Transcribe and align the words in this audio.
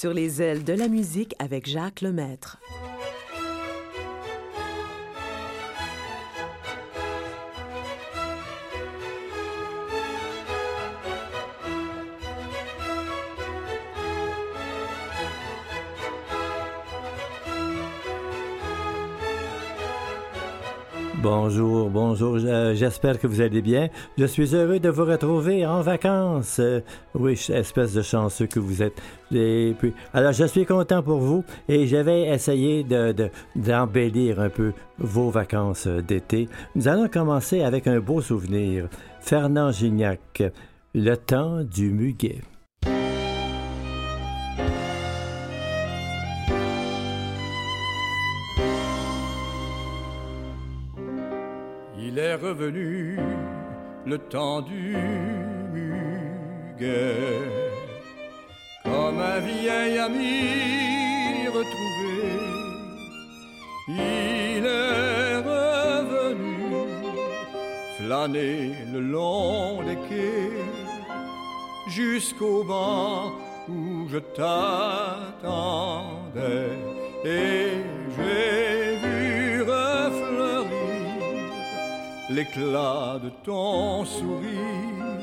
Sur 0.00 0.14
les 0.14 0.40
ailes 0.40 0.64
de 0.64 0.72
la 0.72 0.88
musique 0.88 1.34
avec 1.38 1.68
Jacques 1.68 2.00
Lemaître. 2.00 2.58
Bonjour, 21.22 21.90
bonjour, 21.90 22.38
j'espère 22.38 23.18
que 23.18 23.26
vous 23.26 23.42
allez 23.42 23.60
bien. 23.60 23.90
Je 24.16 24.24
suis 24.24 24.54
heureux 24.54 24.80
de 24.80 24.88
vous 24.88 25.04
retrouver 25.04 25.66
en 25.66 25.82
vacances. 25.82 26.58
Euh, 26.60 26.80
oui, 27.14 27.32
espèce 27.52 27.92
de 27.92 28.00
chanceux 28.00 28.46
que 28.46 28.58
vous 28.58 28.82
êtes. 28.82 28.98
Alors, 30.14 30.32
je 30.32 30.46
suis 30.46 30.64
content 30.64 31.02
pour 31.02 31.18
vous 31.18 31.44
et 31.68 31.86
je 31.86 31.96
vais 31.96 32.22
essayer 32.28 32.84
d'embellir 33.54 34.36
de, 34.36 34.40
un 34.40 34.48
peu 34.48 34.72
vos 34.98 35.28
vacances 35.28 35.86
d'été. 35.86 36.48
Nous 36.74 36.88
allons 36.88 37.08
commencer 37.08 37.60
avec 37.60 37.86
un 37.86 38.00
beau 38.00 38.22
souvenir. 38.22 38.88
Fernand 39.20 39.72
Gignac, 39.72 40.42
Le 40.94 41.16
temps 41.16 41.62
du 41.62 41.90
muguet. 41.90 42.40
Revenu 52.42 53.18
le 54.06 54.18
temps 54.18 54.62
du 54.62 54.96
muguet, 55.72 57.16
comme 58.84 59.20
un 59.20 59.40
vieil 59.40 59.98
ami 59.98 61.46
retrouvé. 61.48 62.16
Il 63.88 64.64
est 64.64 65.36
revenu 65.36 66.56
flâner 67.98 68.72
le 68.92 69.00
long 69.00 69.82
des 69.82 69.98
quais 70.08 70.52
jusqu'au 71.88 72.62
banc 72.64 73.32
où 73.68 74.08
je 74.08 74.18
t'attendais 74.18 75.30
et 77.24 77.84
j'ai 78.16 78.79
l'éclat 82.30 83.18
de 83.22 83.30
ton 83.44 84.04
sourire. 84.04 85.20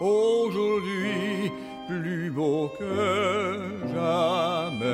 Aujourd'hui, 0.00 1.50
plus 1.88 2.30
beau 2.30 2.70
que 2.78 3.58
jamais. 3.92 4.86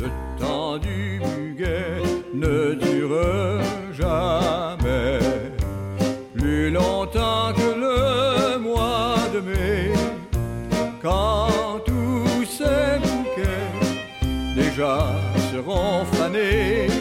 Le 0.00 0.08
temps 0.38 0.78
du 0.78 1.20
muguet 1.20 2.02
ne 2.34 2.74
dure 2.74 3.62
jamais 3.92 5.18
plus 6.34 6.70
longtemps 6.70 7.52
que 7.54 7.70
le 7.84 8.58
mois 8.58 9.16
de 9.32 9.40
mai, 9.40 9.92
quand 11.00 11.78
tous 11.86 12.44
ces 12.44 12.98
bouquets 13.04 13.70
déjà 14.56 14.98
seront 15.52 16.04
fanés 16.06 16.91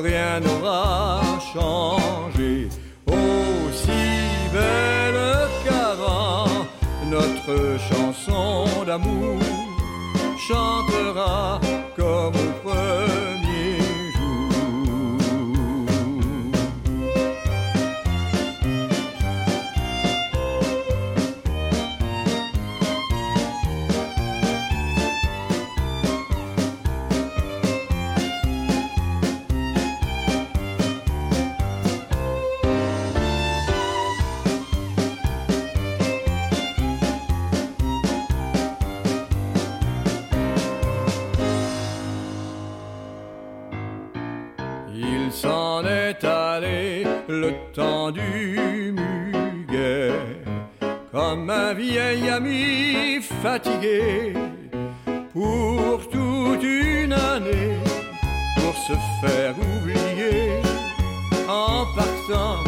rien 0.00 0.40
n'aura 0.40 1.20
changé. 1.52 2.68
Aussi 3.06 4.04
belle 4.52 5.48
qu'avant, 5.64 6.46
notre 7.10 7.78
chanson 7.90 8.84
d'amour 8.86 9.38
chantera 10.48 11.60
comme 11.96 12.34
au 12.34 12.68
premier. 12.68 13.41
Comme 51.42 51.50
un 51.50 51.74
vieil 51.74 52.28
ami 52.28 53.20
fatigué 53.42 54.32
pour 55.32 56.08
toute 56.08 56.62
une 56.62 57.12
année, 57.12 57.78
pour 58.56 58.76
se 58.76 58.92
faire 59.20 59.54
oublier. 59.58 60.60
En 61.48 61.86
partant, 61.96 62.62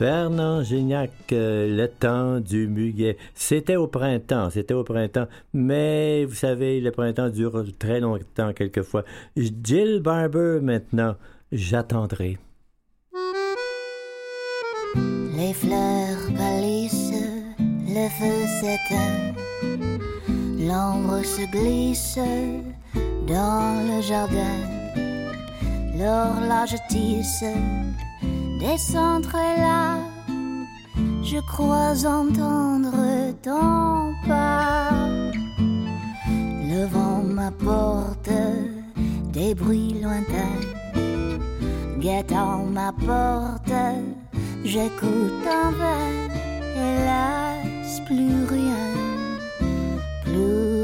Fernand 0.00 0.62
Gignac, 0.62 1.10
euh, 1.32 1.76
le 1.76 1.86
temps 1.86 2.40
du 2.40 2.66
muguet. 2.68 3.18
C'était 3.34 3.76
au 3.76 3.86
printemps, 3.86 4.48
c'était 4.48 4.72
au 4.72 4.82
printemps, 4.82 5.26
mais 5.52 6.24
vous 6.24 6.34
savez, 6.34 6.80
le 6.80 6.90
printemps 6.90 7.28
dure 7.28 7.62
très 7.78 8.00
longtemps 8.00 8.54
quelquefois. 8.54 9.04
Jill 9.36 10.00
Barber 10.00 10.60
maintenant, 10.62 11.16
j'attendrai. 11.52 12.38
Les 15.36 15.52
fleurs 15.52 16.32
pâlissent, 16.34 17.12
le 17.58 18.08
feu 18.08 18.46
s'éteint, 18.58 19.34
l'ombre 20.66 21.22
se 21.22 21.44
glisse 21.52 22.18
dans 23.28 23.86
le 23.86 24.00
jardin, 24.00 24.56
l'horloge 25.94 26.76
tisse 26.88 27.44
descendre 28.60 29.32
là, 29.32 29.96
je 31.22 31.38
crois 31.40 31.96
entendre 32.06 32.92
ton 33.42 34.12
pas. 34.28 34.90
Le 36.70 36.84
vent 36.86 37.22
m'apporte 37.22 38.30
des 39.32 39.54
bruits 39.54 39.96
lointains, 40.02 40.60
guettant 41.98 42.64
ma 42.66 42.92
porte, 42.92 43.72
j'écoute 44.64 45.46
en 45.46 45.70
vain, 45.72 46.28
hélas, 46.76 48.00
plus 48.06 48.44
rien, 48.44 48.86
plus 50.24 50.79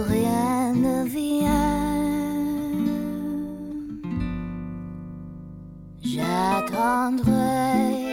J'attendrai 6.16 8.05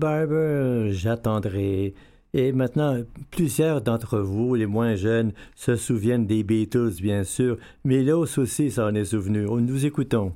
Barber, 0.00 0.92
j'attendrai. 0.92 1.92
Et 2.32 2.52
maintenant, 2.52 3.02
plusieurs 3.30 3.82
d'entre 3.82 4.18
vous, 4.18 4.54
les 4.54 4.64
moins 4.64 4.94
jeunes, 4.94 5.32
se 5.54 5.76
souviennent 5.76 6.26
des 6.26 6.42
Beatles, 6.42 6.94
bien 7.02 7.22
sûr. 7.22 7.58
Milos 7.84 8.38
aussi 8.38 8.70
s'en 8.70 8.94
est 8.94 9.04
souvenu. 9.04 9.44
Nous 9.44 9.84
écoutons. 9.84 10.32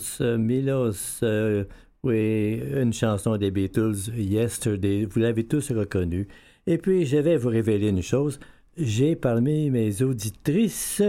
Milos, 0.00 0.38
Milos, 0.38 1.20
euh, 1.22 1.64
oui, 2.02 2.60
une 2.74 2.92
chanson 2.92 3.36
des 3.36 3.50
Beatles, 3.50 3.96
Yesterday, 4.16 5.04
vous 5.04 5.20
l'avez 5.20 5.44
tous 5.44 5.70
reconnu. 5.72 6.28
Et 6.66 6.78
puis, 6.78 7.04
je 7.04 7.18
vais 7.18 7.36
vous 7.36 7.48
révéler 7.48 7.88
une 7.88 8.02
chose. 8.02 8.40
J'ai 8.76 9.16
parmi 9.16 9.70
mes 9.70 10.02
auditrices 10.02 11.02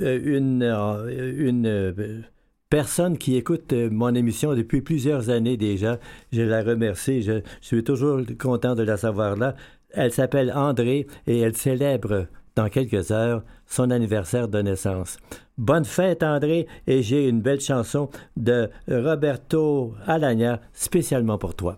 euh, 0.00 0.20
une, 0.22 0.62
euh, 0.62 1.34
une 1.38 2.24
personne 2.68 3.16
qui 3.16 3.36
écoute 3.36 3.72
mon 3.72 4.14
émission 4.14 4.54
depuis 4.54 4.82
plusieurs 4.82 5.30
années 5.30 5.56
déjà. 5.56 5.98
Je 6.32 6.42
la 6.42 6.62
remercie. 6.62 7.22
Je, 7.22 7.40
je 7.60 7.66
suis 7.66 7.84
toujours 7.84 8.20
content 8.38 8.74
de 8.74 8.82
la 8.82 8.96
savoir 8.96 9.36
là. 9.36 9.56
Elle 9.92 10.12
s'appelle 10.12 10.52
André 10.54 11.06
et 11.26 11.38
elle 11.38 11.56
célèbre 11.56 12.26
dans 12.56 12.68
quelques 12.68 13.10
heures 13.10 13.42
son 13.66 13.90
anniversaire 13.90 14.48
de 14.48 14.60
naissance. 14.60 15.18
Bonne 15.60 15.84
fête, 15.84 16.22
André, 16.22 16.66
et 16.86 17.02
j'ai 17.02 17.28
une 17.28 17.42
belle 17.42 17.60
chanson 17.60 18.08
de 18.34 18.70
Roberto 18.88 19.94
Alagna 20.06 20.62
spécialement 20.72 21.36
pour 21.36 21.54
toi. 21.54 21.76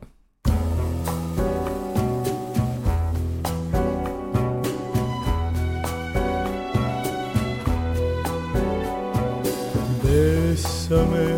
Bésame, 10.05 11.33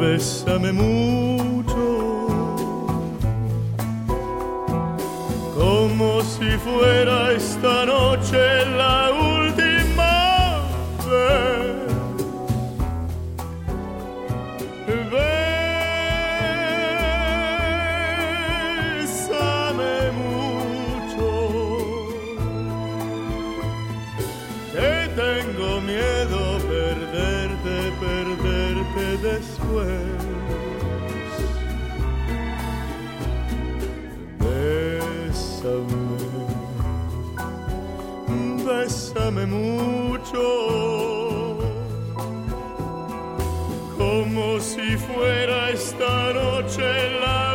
bésame 0.00 0.72
mucho, 0.72 2.28
como 5.54 6.22
si 6.22 6.48
fuera 6.64 7.34
esta 7.34 7.84
noche 7.84 8.32
la 8.78 9.10
última. 9.12 9.25
Mucho, 39.44 40.42
como 43.98 44.60
si 44.60 44.96
fuera 44.96 45.70
esta 45.70 46.32
noche 46.32 47.10
la 47.20 47.45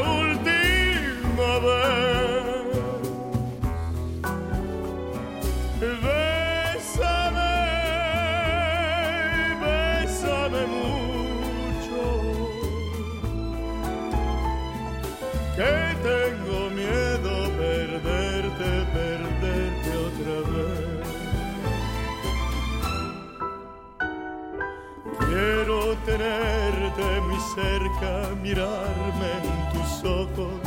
mirarme 28.42 29.32
en 29.44 29.60
tus 29.74 30.04
ojos, 30.04 30.62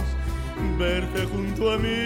verte 0.79 1.27
junto 1.27 1.73
a 1.73 1.79
mí. 1.79 2.05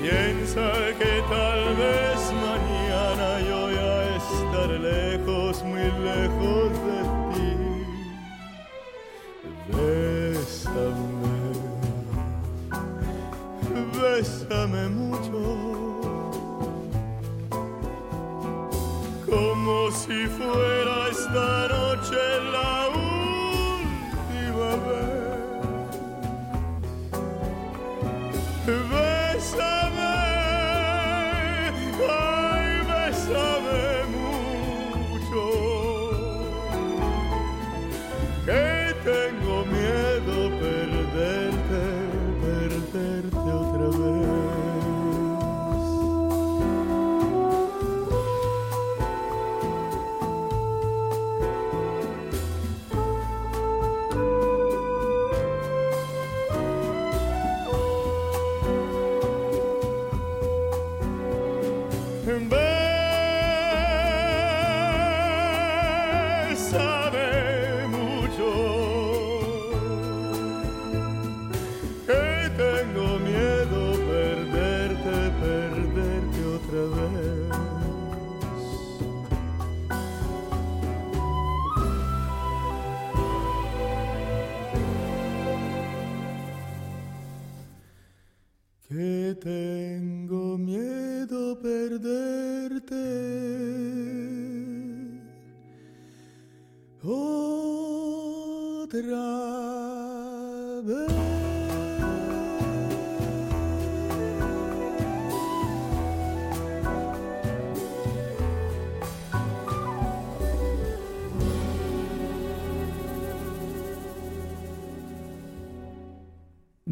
Piensa 0.00 0.72
que 0.98 1.22
tal 1.28 1.62
vez 1.76 2.20
mañana 2.48 3.28
yo 3.48 3.70
ya 3.70 4.16
estaré 4.16 4.78
lejos, 4.78 5.62
muy 5.62 5.86
lejos 6.08 6.70
de 6.88 7.00
ti. 7.32 7.50
Bésame, 9.76 11.42
bésame 14.00 14.82
mucho. 14.88 15.70
como 19.30 19.90
si 19.92 20.26
fuera 20.26 21.08
esta 21.10 21.68
noche 21.68 22.22
la 22.52 22.59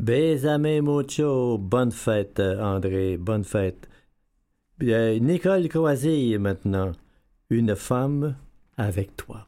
Bésame 0.09 0.81
mucho. 0.81 1.59
Bonne 1.59 1.93
fête, 1.93 2.41
André. 2.41 3.19
Bonne 3.19 3.45
fête. 3.45 3.91
Bien, 4.79 5.19
Nicole 5.19 5.69
Croisille, 5.69 6.38
maintenant. 6.38 6.93
Une 7.50 7.77
femme 7.77 8.35
avec 8.79 9.15
toi. 9.19 9.47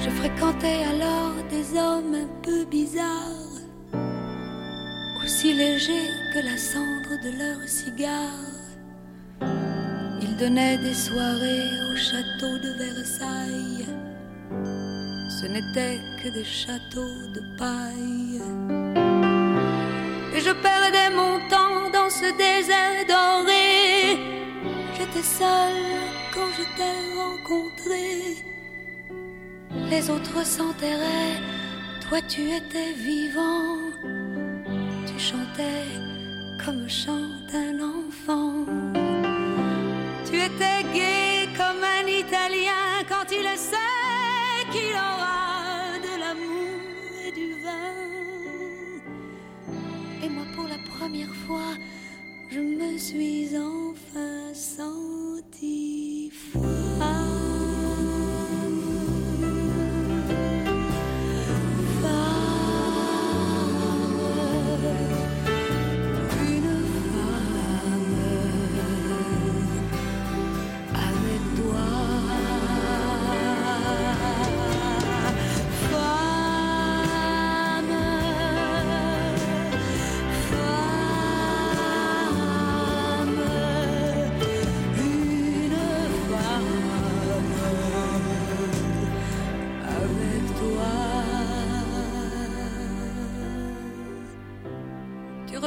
Je 0.00 0.08
fréquentais 0.08 0.84
alors 0.94 1.34
des 1.50 1.78
hommes 1.78 2.14
un 2.14 2.28
peu 2.42 2.64
bizarres, 2.64 3.60
aussi 5.22 5.52
légers 5.52 6.08
que 6.32 6.38
la 6.42 6.56
cendre 6.56 7.22
de 7.22 7.38
leur 7.38 7.68
cigare. 7.68 8.57
Ils 10.40 10.44
donnaient 10.44 10.78
des 10.78 10.94
soirées 10.94 11.68
au 11.90 11.96
château 11.96 12.58
de 12.58 12.70
Versailles. 12.78 13.86
Ce 15.28 15.46
n'étaient 15.46 15.98
que 16.22 16.28
des 16.28 16.44
châteaux 16.44 17.26
de 17.34 17.42
paille. 17.58 18.40
Et 20.32 20.40
je 20.40 20.52
perdais 20.52 21.10
mon 21.10 21.40
temps 21.48 21.90
dans 21.92 22.08
ce 22.08 22.28
désert 22.38 23.04
doré. 23.08 24.20
J'étais 24.96 25.26
seule 25.26 25.84
quand 26.32 26.50
je 26.56 26.62
t'ai 26.76 26.98
rencontré. 27.18 28.36
Les 29.90 30.08
autres 30.08 30.46
s'enterraient, 30.46 31.40
toi 32.08 32.20
tu 32.28 32.42
étais 32.42 32.92
vivant. 32.92 33.78
Tu 35.04 35.18
chantais 35.18 35.88
comme 36.64 36.88
chante 36.88 37.52
un 37.52 37.80
enfant. 37.80 39.07
Tu 40.30 40.36
étais 40.36 40.82
gai 40.92 41.48
comme 41.56 41.82
un 41.82 42.06
Italien 42.06 43.02
quand 43.08 43.32
il 43.32 43.48
sait 43.56 44.66
qu'il 44.70 44.92
aura 44.92 45.98
de 46.06 46.20
l'amour 46.20 46.76
et 47.26 47.32
du 47.32 47.54
vin. 47.62 47.96
Et 50.22 50.28
moi 50.28 50.44
pour 50.54 50.64
la 50.68 50.76
première 50.98 51.34
fois, 51.46 51.72
je 52.50 52.60
me 52.60 52.98
suis 52.98 53.56
enfin 53.56 54.52
sentie 54.52 56.30
femme. 56.52 57.67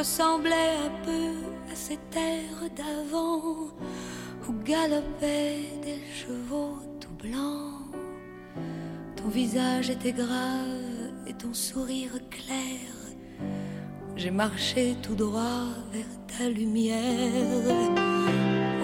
Ressemblais 0.02 0.74
un 0.88 1.06
peu 1.06 1.28
à 1.72 1.76
ces 1.76 1.98
terres 2.10 2.68
d'avant 2.76 3.70
où 4.48 4.52
galopaient 4.66 5.70
des 5.84 6.02
chevaux 6.20 6.80
tout 7.00 7.16
blancs. 7.24 7.94
Ton 9.16 9.28
visage 9.28 9.92
était 9.92 10.12
grave 10.12 11.14
et 11.28 11.34
ton 11.34 11.54
sourire 11.54 12.18
clair. 12.32 12.90
J'ai 14.16 14.32
marché 14.32 14.96
tout 15.04 15.14
droit 15.14 15.68
vers 15.94 16.16
ta 16.32 16.50
lumière. 16.50 17.76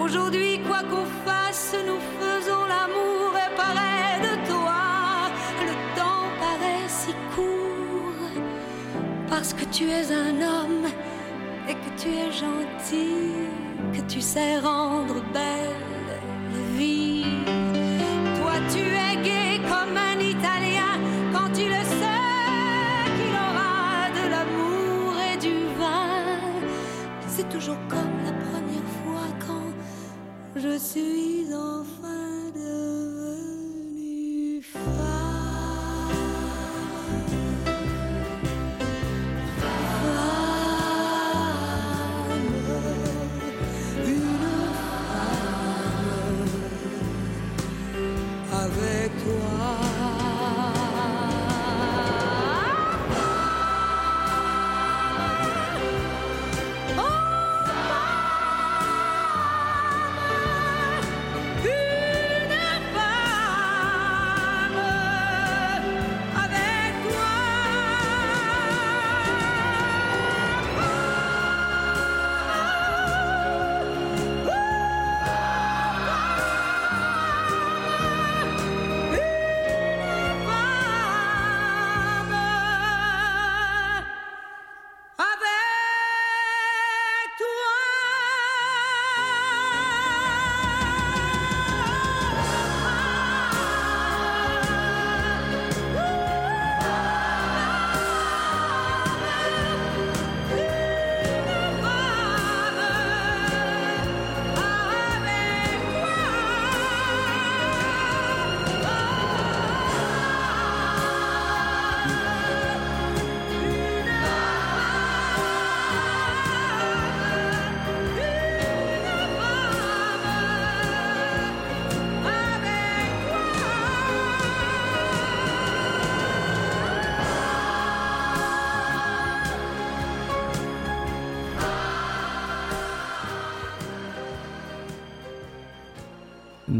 Aujourd'hui, 0.00 0.60
quoi 0.68 0.82
qu'on 0.90 1.08
fasse, 1.26 1.74
nous 1.88 2.02
faisons 2.20 2.64
l'amour 2.72 3.30
et 3.44 3.52
pareil 3.64 4.16
de 4.28 4.34
toi. 4.52 4.82
Le 5.68 5.74
temps 5.98 6.28
paraît 6.44 6.88
si 7.00 7.12
court 7.34 8.42
parce 9.28 9.52
que 9.52 9.64
tu 9.64 9.90
es 9.90 10.12
un 10.12 10.36
homme 10.50 10.77
et 11.68 11.74
que 11.74 11.90
tu 12.00 12.08
es 12.08 12.32
gentil, 12.32 13.32
que 13.92 14.00
tu 14.12 14.20
sais 14.20 14.58
rendre 14.58 15.22
belle 15.32 15.86
la 16.52 16.78
vie. 16.78 17.24
Toi, 18.38 18.54
tu 18.72 18.80
es 18.80 19.14
gai 19.22 19.60
comme 19.70 19.96
un 19.96 20.18
Italien 20.18 20.94
quand 21.32 21.50
tu 21.52 21.64
le 21.74 21.82
sais 22.00 23.04
qu'il 23.16 23.34
aura 23.46 24.08
de 24.18 24.24
l'amour 24.32 25.12
et 25.30 25.36
du 25.36 25.56
vin. 25.78 26.26
C'est 27.26 27.48
toujours 27.50 27.80
comme 27.88 28.16
la 28.24 28.32
première 28.32 28.90
fois 29.02 29.28
quand 29.46 29.70
je 30.56 30.78
suis 30.78 31.46
enfin 31.54 31.97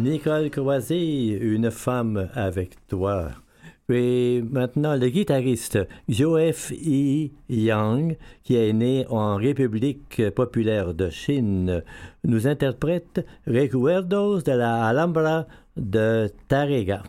Nicole 0.09 0.49
Croisé, 0.49 1.38
une 1.38 1.71
femme 1.71 2.31
avec 2.33 2.87
toi. 2.87 3.29
Et 3.90 4.42
maintenant, 4.51 4.97
le 4.97 5.11
guitariste 5.11 5.79
Joef 6.09 6.73
E. 6.73 7.29
Yang, 7.51 8.16
qui 8.42 8.57
est 8.57 8.73
né 8.73 9.05
en 9.11 9.37
République 9.37 10.31
populaire 10.31 10.94
de 10.94 11.11
Chine, 11.11 11.83
nous 12.25 12.47
interprète 12.47 13.27
Recuerdos 13.47 14.40
de 14.40 14.53
la 14.53 14.87
Alhambra 14.87 15.47
de 15.77 16.31
Tarrega. 16.49 17.03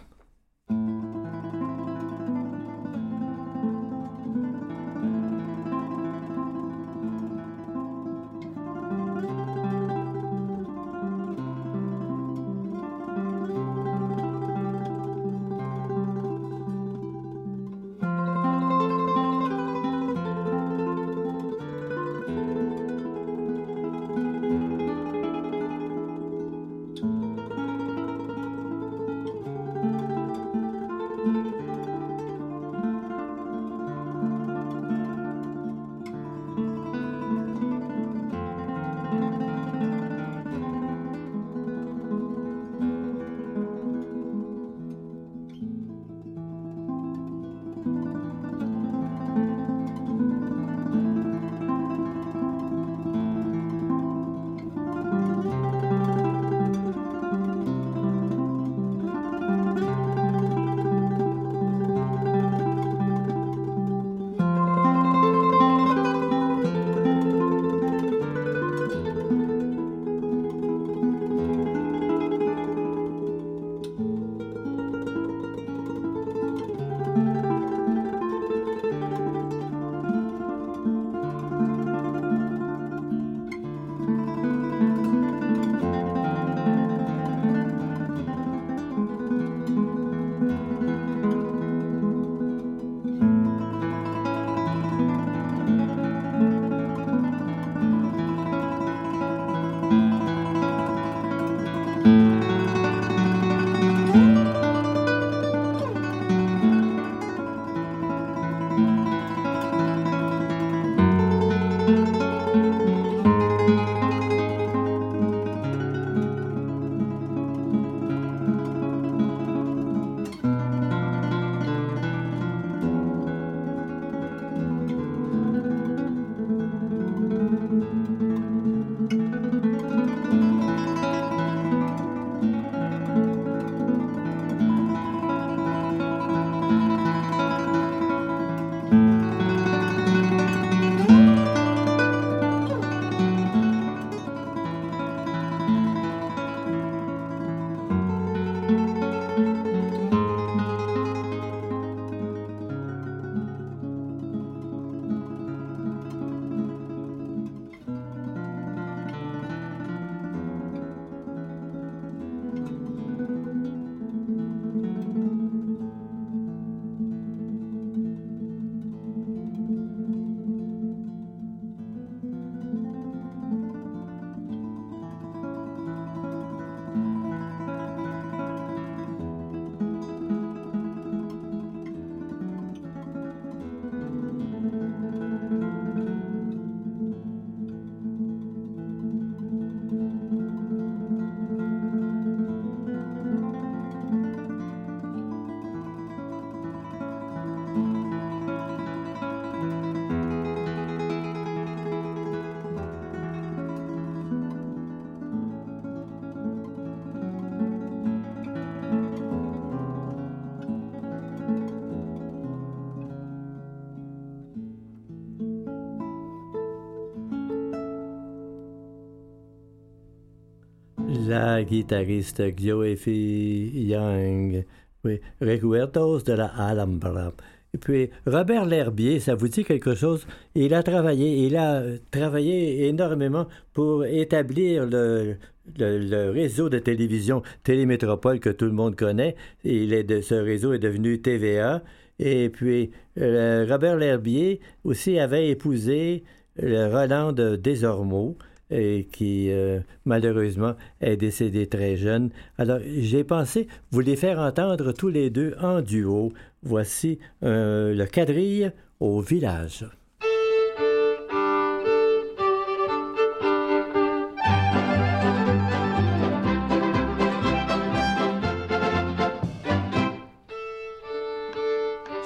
La 221.39 221.63
guitariste 221.63 222.43
Gioefi 222.58 223.71
Young. 223.73 224.65
Oui, 225.06 225.21
Recuerdos 225.39 226.23
de 226.23 226.34
la 226.34 226.47
Alhambra. 226.47 227.32
Et 227.73 227.78
puis, 227.78 228.10
Robert 228.25 228.65
L'Herbier, 228.65 229.21
ça 229.21 229.36
vous 229.36 229.47
dit 229.47 229.63
quelque 229.63 229.95
chose? 229.95 230.28
Il 230.54 230.73
a 230.73 230.84
travaillé, 230.84 231.45
il 231.45 231.56
a 231.56 231.84
travaillé 232.12 232.88
énormément 232.88 233.47
pour 233.73 234.06
établir 234.06 234.86
le, 234.86 235.38
le, 235.78 236.32
réseau 236.32 236.67
de 236.67 236.80
télévision 236.80 237.41
Télémétropole 237.63 238.41
que 238.41 238.49
tout 238.49 238.65
le 238.65 238.73
monde 238.73 238.97
connaît. 238.97 239.36
Il 239.63 239.91
ce 240.21 240.36
réseau 240.36 240.73
est 240.73 240.80
devenu 240.80 241.21
TVA. 241.21 241.82
Et 242.17 242.49
puis, 242.49 242.91
euh, 243.17 243.65
Robert 243.69 243.95
L'Herbier 243.95 244.60
aussi 244.84 245.19
avait 245.19 245.47
épousé 245.47 246.23
Roland 246.62 247.32
de 247.32 247.56
Desormeaux 247.56 248.36
et 248.69 249.08
qui 249.12 249.51
euh, 249.51 249.79
malheureusement 250.05 250.75
est 251.01 251.17
décédé 251.17 251.67
très 251.67 251.95
jeune. 251.95 252.29
Alors 252.58 252.79
j'ai 252.86 253.23
pensé 253.23 253.67
vous 253.91 254.01
les 254.01 254.15
faire 254.15 254.39
entendre 254.39 254.91
tous 254.91 255.10
les 255.10 255.29
deux 255.29 255.55
en 255.62 255.82
duo. 255.82 256.34
Voici 256.63 257.19
euh, 257.43 257.93
le 257.93 258.05
quadrille 258.05 258.71
au 258.99 259.21
village. 259.21 259.86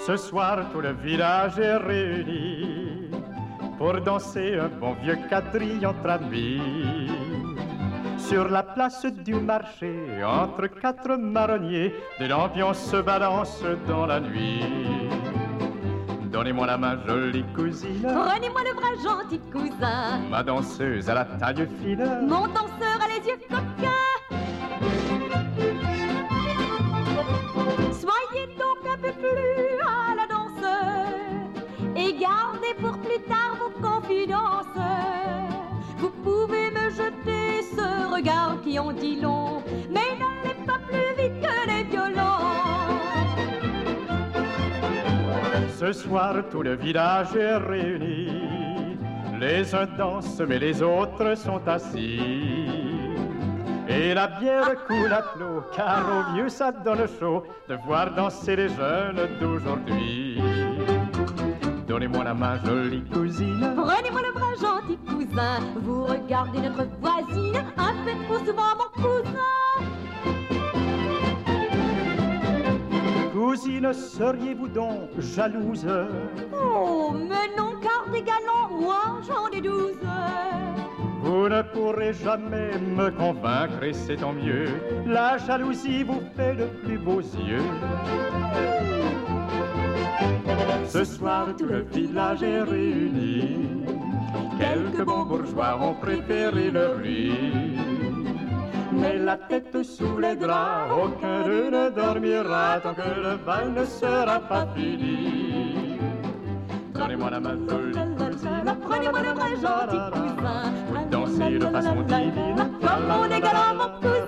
Ce 0.05 0.17
soir, 0.17 0.69
tout 0.73 0.81
le 0.81 0.91
village 0.91 1.57
est 1.59 1.77
réuni 1.77 2.92
pour 3.83 3.99
danser 3.99 4.57
un 4.57 4.69
bon 4.69 4.93
vieux 5.03 5.17
quadrille 5.29 5.85
entre 5.85 6.09
amis. 6.11 7.11
Sur 8.17 8.47
la 8.47 8.63
place 8.63 9.05
du 9.05 9.33
marché, 9.33 10.23
entre 10.23 10.67
quatre 10.67 11.17
marronniers, 11.17 11.93
de 12.17 12.25
l'ambiance 12.25 12.79
se 12.79 12.95
balance 13.01 13.61
dans 13.85 14.05
la 14.05 14.21
nuit. 14.21 14.63
Donnez-moi 16.31 16.65
la 16.65 16.77
main, 16.77 16.97
jolie 17.05 17.43
cousine. 17.53 18.01
Prenez-moi 18.03 18.61
le 18.63 18.73
bras, 18.73 18.95
gentil 19.03 19.41
cousin. 19.51 20.19
Ma 20.31 20.41
danseuse 20.43 21.09
à 21.09 21.15
la 21.15 21.25
taille 21.25 21.67
fine. 21.81 22.09
Mon 22.25 22.47
danseur 22.47 22.97
à 23.03 23.07
les 23.09 23.27
yeux 23.27 23.39
coquins. 23.49 23.72
Ce 38.13 38.17
regard 38.17 38.61
qui 38.63 38.77
en 38.77 38.91
dit 38.91 39.19
long, 39.19 39.63
mais 39.89 40.11
n'allez 40.19 40.55
pas 40.67 40.79
plus 40.87 41.13
vite 41.17 41.41
que 41.41 41.67
les 41.67 41.83
violons. 41.83 42.21
Ce 45.79 45.91
soir, 45.91 46.35
tout 46.51 46.61
le 46.61 46.75
village 46.75 47.35
est 47.35 47.57
réuni. 47.57 48.97
Les 49.39 49.73
uns 49.73 49.87
dansent, 49.97 50.41
mais 50.47 50.59
les 50.59 50.81
autres 50.81 51.35
sont 51.35 51.67
assis. 51.67 52.67
Et 53.89 54.13
la 54.13 54.27
bière 54.27 54.75
coule 54.87 55.11
à 55.11 55.23
flot, 55.23 55.63
car 55.75 56.05
au 56.15 56.35
vieux 56.35 56.49
ça 56.49 56.71
donne 56.71 57.07
chaud 57.19 57.43
de 57.67 57.75
voir 57.85 58.13
danser 58.13 58.55
les 58.55 58.69
jeunes 58.69 59.27
d'aujourd'hui. 59.41 60.39
Donnez-moi 61.93 62.23
la 62.23 62.33
main, 62.33 62.59
jolie 62.65 63.03
cousine. 63.03 63.71
Prenez-moi 63.75 64.21
le 64.23 64.33
bras, 64.33 64.55
gentil 64.59 64.97
cousin. 65.05 65.59
Vous 65.75 66.05
regardez 66.05 66.61
notre 66.61 66.87
voisine, 66.99 67.63
un 67.77 67.93
peu 68.03 68.13
trop 68.25 68.39
souvent, 68.43 68.73
mon 68.79 68.89
cousin. 69.03 69.53
Cousine, 73.31 73.93
seriez-vous 73.93 74.69
donc 74.69 75.19
jalouse? 75.19 75.85
Oh, 76.51 77.13
mais 77.13 77.55
non, 77.55 77.73
car 77.79 78.07
des 78.11 78.23
galants, 78.23 78.71
moi 78.71 79.21
j'en 79.27 79.55
ai 79.55 79.61
douze. 79.61 79.93
Vous 81.21 81.47
ne 81.47 81.61
pourrez 81.61 82.13
jamais 82.13 82.71
me 82.79 83.11
convaincre 83.11 83.83
et 83.83 83.93
c'est 83.93 84.15
tant 84.15 84.33
mieux. 84.33 84.65
La 85.05 85.37
jalousie 85.37 86.01
vous 86.01 86.23
fait 86.35 86.55
de 86.55 86.65
plus 86.83 86.97
beaux 86.97 87.21
yeux. 87.21 87.61
Ce 90.87 91.03
soir, 91.03 91.47
tout 91.57 91.65
le 91.65 91.81
village 91.91 92.43
est 92.43 92.61
réuni. 92.61 93.83
Quelques 94.59 95.05
bons 95.05 95.25
bourgeois 95.25 95.77
ont 95.81 95.95
préféré 95.95 96.69
le 96.71 96.87
riz. 97.01 97.77
Mais 98.91 99.17
la 99.17 99.37
tête 99.37 99.83
sous 99.83 100.19
les 100.19 100.35
draps, 100.35 100.91
aucun 101.03 101.41
d'eux 101.47 101.69
ne 101.71 101.89
dormira 101.89 102.79
tant 102.81 102.93
que 102.93 103.01
le 103.01 103.37
bal 103.43 103.73
ne 103.73 103.85
sera 103.85 104.39
pas 104.39 104.67
fini. 104.75 105.97
Donnez-moi 106.93 107.29
la 107.31 107.39
main. 107.39 107.57
Prenez-moi 107.67 109.21
le 109.21 109.33
bras, 109.33 109.49
gentil 109.55 109.97
cousin. 110.13 110.71
Vous 110.89 111.05
dansez 111.09 111.57
de 111.57 111.65
façon 111.65 112.01
divine. 112.03 112.69
Comme 112.81 113.11
on 113.19 113.25
est 113.25 113.41
galant, 113.41 113.75
mon 113.75 113.89
cousin. 113.99 114.22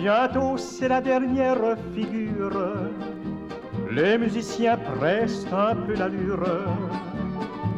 Bientôt 0.00 0.56
c'est 0.56 0.88
la 0.88 1.02
dernière 1.02 1.76
figure. 1.94 2.58
Les 3.90 4.16
musiciens 4.16 4.78
pressent 4.78 5.46
un 5.52 5.76
peu 5.76 5.94
l'allure. 5.94 6.46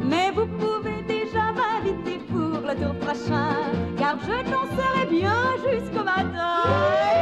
Mais 0.05 0.31
vous 0.31 0.47
pouvez 0.57 1.01
déjà 1.05 1.51
m'inviter 1.51 2.19
pour 2.31 2.61
le 2.65 2.75
tour 2.75 2.95
prochain, 2.99 3.55
car 3.97 4.15
je 4.21 4.37
danserai 4.49 5.05
bien 5.09 5.35
jusqu'au 5.69 6.05
matin. 6.05 7.12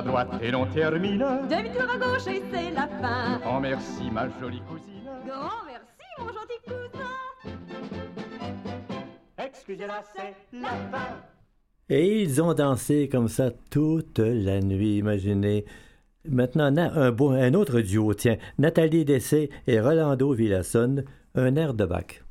À 0.00 0.02
droite 0.02 0.28
et 0.42 0.50
l'on 0.50 0.66
termine. 0.66 1.18
Demi-tour 1.48 1.82
à 1.94 1.98
gauche 1.98 2.26
et 2.26 2.42
c'est 2.50 2.70
la 2.70 2.86
fin. 3.00 3.40
Oh 3.46 3.60
merci 3.60 4.10
ma 4.10 4.28
jolie 4.40 4.62
cousine. 4.62 5.04
Grand 5.26 5.64
merci, 5.66 6.06
mon 6.18 6.26
gentil 6.28 6.60
cousin. 6.66 8.20
Excusez-la, 9.38 10.02
c'est 10.16 10.34
la 10.58 10.68
fin. 10.68 11.16
Et 11.88 12.22
ils 12.22 12.40
ont 12.42 12.54
dansé 12.54 13.08
comme 13.08 13.28
ça 13.28 13.50
toute 13.70 14.18
la 14.18 14.60
nuit, 14.60 14.98
imaginez. 14.98 15.64
Maintenant, 16.28 16.70
na- 16.70 16.92
un, 16.94 17.10
beau, 17.10 17.30
un 17.30 17.54
autre 17.54 17.80
duo, 17.80 18.14
tiens, 18.14 18.36
Nathalie 18.58 19.04
Dessay 19.04 19.50
et 19.66 19.80
Rolando 19.80 20.32
Villasson, 20.32 21.02
un 21.34 21.56
air 21.56 21.74
de 21.74 21.84
bac. 21.86 22.22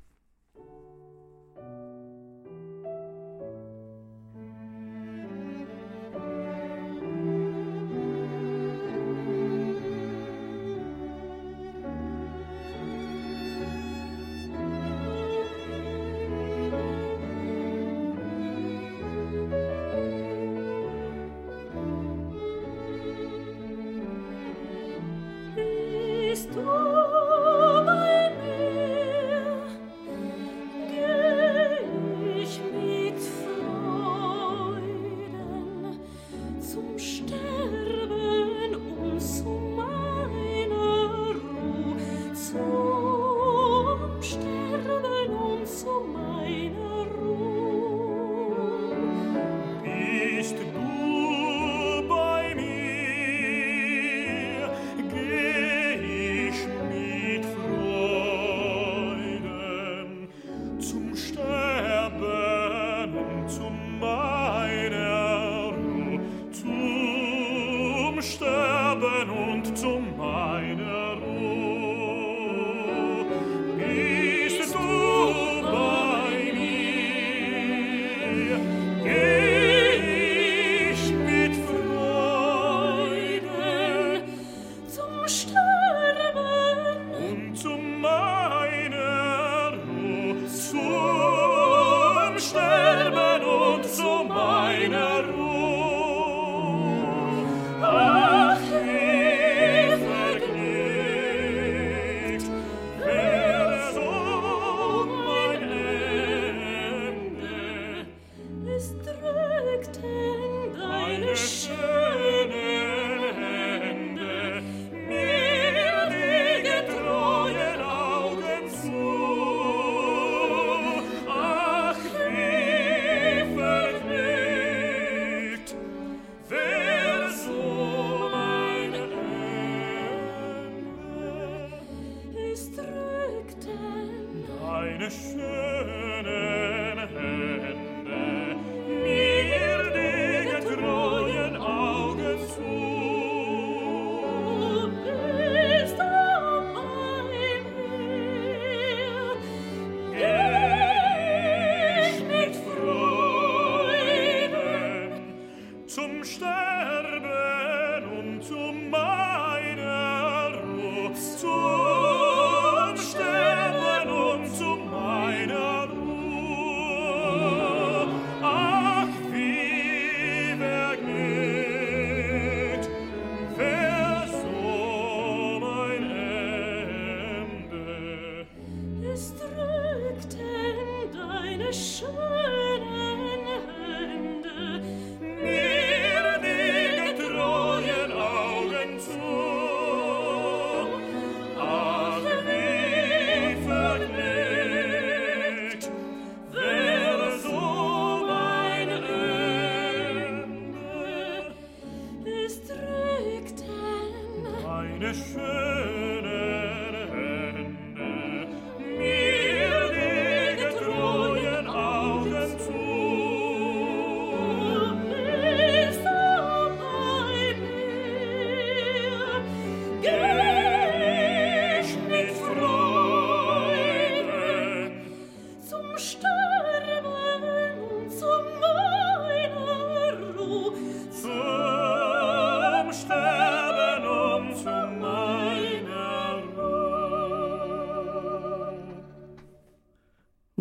eine 134.99 135.68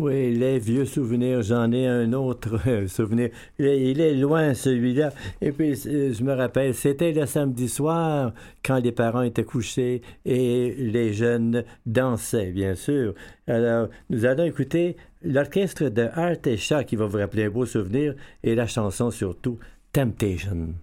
vieux 0.07 0.85
souvenir, 0.85 1.41
j'en 1.41 1.71
ai 1.71 1.87
un 1.87 2.13
autre 2.13 2.59
euh, 2.67 2.87
souvenir. 2.87 3.29
Il 3.57 4.01
est, 4.01 4.13
loin 4.15 4.53
celui-là. 4.53 5.11
Et 5.41 5.51
puis, 5.51 5.73
euh, 5.85 6.13
je 6.13 6.23
me 6.23 6.33
rappelle, 6.33 6.73
c'était 6.73 7.11
le 7.11 7.25
samedi 7.25 7.67
soir 7.67 8.33
quand 8.63 8.77
les 8.77 8.91
parents 8.91 9.21
étaient 9.21 9.43
couchés 9.43 10.01
et 10.25 10.75
les 10.77 11.13
jeunes 11.13 11.63
dansaient, 11.85 12.51
bien 12.51 12.75
sûr. 12.75 13.13
Alors, 13.47 13.89
nous 14.09 14.25
allons 14.25 14.45
écouter 14.45 14.97
l'orchestre 15.23 15.89
de 15.89 16.07
Art 16.13 16.37
et 16.45 16.57
Chat 16.57 16.83
qui 16.83 16.95
va 16.95 17.05
vous 17.05 17.17
rappeler 17.17 17.45
un 17.45 17.49
beau 17.49 17.65
souvenir 17.65 18.15
et 18.43 18.55
la 18.55 18.67
chanson 18.67 19.11
surtout, 19.11 19.59
Temptation. 19.91 20.75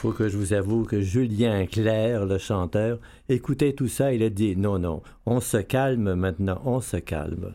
Faut 0.00 0.12
que 0.12 0.30
je 0.30 0.38
vous 0.38 0.54
avoue 0.54 0.84
que 0.84 1.02
Julien 1.02 1.66
Clerc, 1.66 2.24
le 2.24 2.38
chanteur, 2.38 2.98
écoutait 3.28 3.74
tout 3.74 3.86
ça, 3.86 4.14
il 4.14 4.22
a 4.22 4.30
dit 4.30 4.56
non, 4.56 4.78
non, 4.78 5.02
on 5.26 5.40
se 5.40 5.58
calme 5.58 6.14
maintenant, 6.14 6.58
on 6.64 6.80
se 6.80 6.96
calme. 6.96 7.52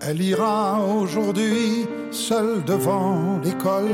Elle 0.00 0.22
ira 0.22 0.82
aujourd'hui 0.86 1.84
seule 2.12 2.64
devant 2.64 3.38
l'école, 3.44 3.92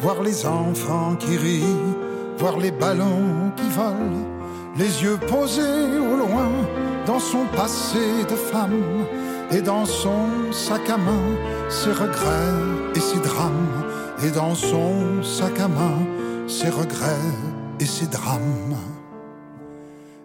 voir 0.00 0.22
les 0.22 0.46
enfants 0.46 1.16
qui 1.16 1.36
rient, 1.36 1.96
voir 2.38 2.58
les 2.58 2.70
ballons 2.70 3.52
qui 3.58 3.68
volent, 3.68 4.41
les 4.76 5.02
yeux 5.02 5.18
posés 5.28 5.98
au 5.98 6.16
loin 6.16 6.50
dans 7.06 7.18
son 7.18 7.44
passé 7.56 8.24
de 8.28 8.34
femme 8.34 9.04
et 9.50 9.60
dans 9.60 9.84
son 9.84 10.52
sac 10.52 10.88
à 10.88 10.96
main 10.96 11.36
ses 11.68 11.90
regrets 11.90 12.94
et 12.94 13.00
ses 13.00 13.18
drames 13.18 13.84
et 14.24 14.30
dans 14.30 14.54
son 14.54 15.22
sac 15.22 15.58
à 15.60 15.68
main 15.68 15.98
ses 16.46 16.70
regrets 16.70 17.30
et 17.80 17.84
ses 17.84 18.06
drames. 18.06 18.76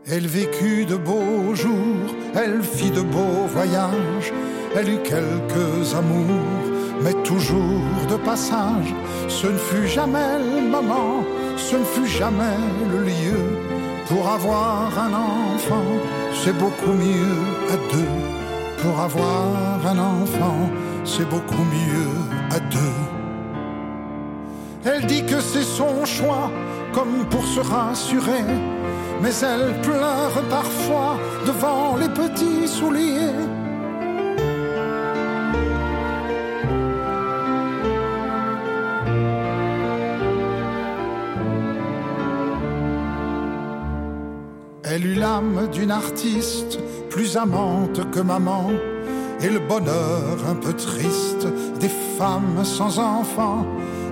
Elle 0.10 0.28
vécut 0.28 0.86
de 0.86 0.96
beaux 0.96 1.54
jours, 1.54 2.16
elle 2.34 2.64
fit 2.64 2.92
de 2.92 3.02
beaux 3.02 3.48
voyages, 3.54 4.32
elle 4.76 4.90
eut 4.90 5.04
quelques 5.04 5.94
amours, 5.94 6.64
mais 7.04 7.14
toujours 7.24 7.84
de 8.10 8.16
passage. 8.16 8.96
Ce 9.28 9.48
ne 9.48 9.58
fut 9.58 9.88
jamais 9.88 10.40
le 10.40 10.70
moment, 10.70 11.26
ce 11.58 11.76
ne 11.76 11.84
fut 11.84 12.08
jamais 12.08 12.58
le 12.90 13.04
lieu 13.04 13.67
pour 14.08 14.28
avoir 14.28 14.98
un 14.98 15.14
enfant. 15.14 15.86
C'est 16.34 16.58
beaucoup 16.58 16.94
mieux 16.94 17.38
à 17.70 17.78
deux. 17.94 18.82
Pour 18.82 19.00
avoir 19.00 19.86
un 19.86 19.98
enfant, 19.98 20.70
c'est 21.04 21.28
beaucoup 21.30 21.66
mieux 21.78 22.10
à 22.52 22.60
deux. 22.60 23.00
Elle 24.86 25.06
dit 25.06 25.26
que 25.26 25.42
c'est 25.42 25.64
son 25.64 26.06
choix, 26.06 26.50
comme 26.94 27.26
pour 27.30 27.46
se 27.46 27.60
rassurer. 27.60 28.44
Mais 29.22 29.34
elle 29.42 29.82
pleure 29.82 30.44
parfois 30.50 31.18
devant 31.46 31.98
les 31.98 32.10
petits 32.10 32.68
souliers. 32.68 33.34
D'une 45.72 45.92
artiste, 45.92 46.80
plus 47.10 47.38
amante 47.38 48.10
que 48.12 48.20
maman, 48.20 48.72
et 49.42 49.50
le 49.50 49.60
bonheur 49.60 50.38
un 50.50 50.56
peu 50.56 50.74
triste 50.74 51.48
des 51.80 51.90
femmes 52.18 52.64
sans 52.64 53.00
enfants. 53.00 53.66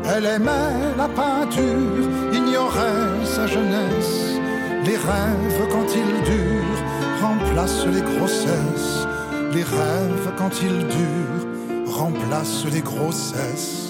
Elle 0.08 0.26
aimait 0.26 0.93
la 0.97 1.08
peinture, 1.08 2.10
ignorait 2.32 3.26
sa 3.26 3.47
jeunesse. 3.47 4.39
Les 4.86 4.97
rêves, 4.97 5.68
quand 5.72 5.88
ils 5.95 6.24
durent, 6.24 6.84
remplacent 7.22 7.88
les 7.88 8.01
grossesses. 8.01 9.08
Les 9.51 9.64
rêves, 9.64 10.32
quand 10.38 10.62
ils 10.62 10.86
durent, 10.88 11.91
remplacent 11.91 12.66
les 12.72 12.82
grossesses. 12.82 13.84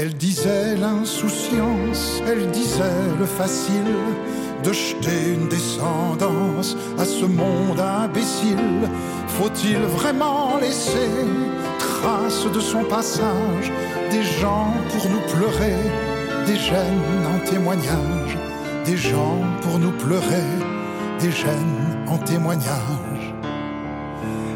Elle 0.00 0.14
disait 0.14 0.76
l'insouciance, 0.76 2.22
elle 2.24 2.52
disait 2.52 2.84
le 3.18 3.26
facile 3.26 3.96
de 4.62 4.72
jeter 4.72 5.34
une 5.34 5.48
descendance 5.48 6.76
à 6.96 7.04
ce 7.04 7.24
monde 7.24 7.80
imbécile. 7.80 8.88
Faut-il 9.26 9.78
vraiment 9.78 10.56
laisser 10.60 11.10
trace 11.80 12.46
de 12.46 12.60
son 12.60 12.84
passage, 12.84 13.72
des 14.12 14.22
gens 14.22 14.72
pour 14.92 15.10
nous 15.10 15.34
pleurer, 15.34 15.74
des 16.46 16.56
gènes 16.56 17.26
en 17.34 17.44
témoignage, 17.44 18.38
des 18.84 18.96
gens 18.96 19.40
pour 19.62 19.80
nous 19.80 19.90
pleurer, 19.90 20.52
des 21.18 21.32
gènes 21.32 22.04
en 22.06 22.18
témoignage? 22.18 23.34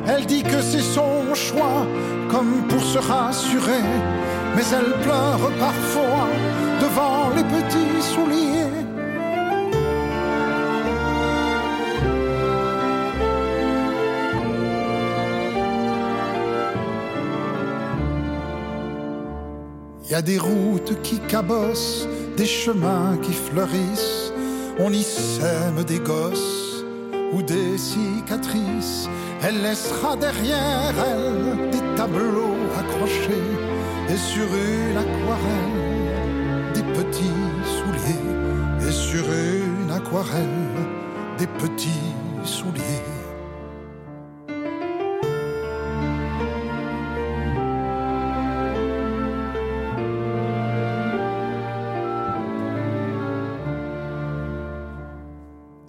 Elle 0.07 0.24
dit 0.26 0.45
que 0.45 0.62
c'est 0.62 0.82
son 0.82 1.34
choix, 1.34 1.84
comme 2.30 2.62
pour 2.68 2.82
se 2.82 2.99
rassurer, 2.99 3.82
mais 4.55 4.63
elle 4.73 4.93
pleure 5.01 5.51
parfois 5.59 6.29
devant 6.81 7.31
les 7.35 7.45
petits 7.45 8.03
souliers. 8.03 8.83
Il 20.05 20.11
y 20.11 20.15
a 20.15 20.23
des 20.23 20.39
routes 20.39 21.01
qui 21.03 21.19
cabossent, 21.21 22.07
des 22.37 22.45
chemins 22.45 23.17
qui 23.23 23.33
fleurissent. 23.33 24.33
On 24.79 24.93
y 24.93 25.03
sème 25.03 25.85
des 25.87 26.01
gosses 26.01 26.85
ou 27.33 27.41
des 27.41 27.79
cicatrices. 27.79 29.09
Elle 29.43 29.63
laissera 29.63 30.17
derrière 30.17 30.95
elle 31.07 31.71
des 31.71 31.97
tableaux 31.97 32.57
accrochés 32.79 33.72
et 34.13 34.17
sur 34.17 34.45
une 34.45 34.97
aquarelle 34.97 36.73
des 36.75 36.83
petits 36.83 37.39
souliers. 37.65 38.87
Et 38.87 38.93
sur 38.93 39.25
une 39.25 39.91
aquarelle 39.91 40.49
des 41.39 41.47
petits 41.47 42.13
souliers. 42.45 42.83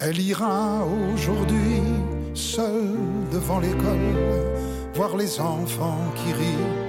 Elle 0.00 0.20
ira 0.20 0.84
aujourd'hui 1.14 1.82
seule 2.34 2.96
devant 3.32 3.58
l'école, 3.58 4.14
voir 4.94 5.16
les 5.16 5.40
enfants 5.40 6.12
qui 6.14 6.32
rient, 6.32 6.83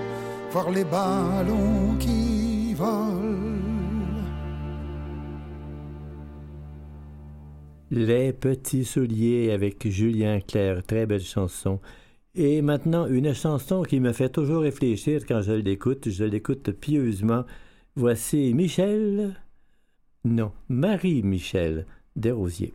les 0.64 0.86
ballons 0.86 1.97
qui 1.99 2.74
volent. 2.74 3.36
Les 7.91 8.34
petits 8.34 8.86
souliers 8.86 9.51
avec 9.51 9.88
Julien 9.88 10.39
Clerc, 10.39 10.84
très 10.84 11.06
belle 11.06 11.22
chanson. 11.22 11.80
Et 12.34 12.62
maintenant, 12.62 13.06
une 13.08 13.34
chanson 13.34 13.84
qui 13.84 13.99
me 13.99 14.12
fait 14.12 14.30
toujours 14.30 14.62
réfléchir 14.62 15.26
quand 15.28 15.41
je 15.41 15.53
l'écoute, 15.53 16.10
je 16.10 16.24
l'écoute 16.24 16.72
pieusement. 16.72 17.43
Voici 17.95 18.53
Michel, 18.53 19.36
non, 20.24 20.51
Marie-Michel 20.70 21.86
Desrosiers. 22.16 22.74